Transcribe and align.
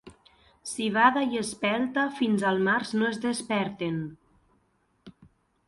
Civada 0.69 1.23
i 1.35 1.39
espelta 1.41 2.07
fins 2.21 2.47
al 2.53 2.59
març 2.69 2.95
no 3.03 3.09
es 3.13 3.21
desperten. 3.29 4.03